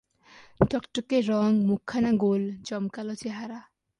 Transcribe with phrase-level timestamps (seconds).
[0.71, 3.59] টকটকে রঙ, মুখখানা গোল, জমকালো চেহারা।